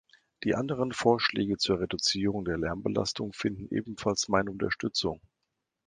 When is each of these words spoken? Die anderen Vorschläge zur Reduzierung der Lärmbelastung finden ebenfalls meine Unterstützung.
Die 0.43 0.55
anderen 0.55 0.93
Vorschläge 0.93 1.57
zur 1.57 1.79
Reduzierung 1.79 2.43
der 2.43 2.57
Lärmbelastung 2.57 3.33
finden 3.33 3.67
ebenfalls 3.71 4.29
meine 4.29 4.49
Unterstützung. 4.49 5.21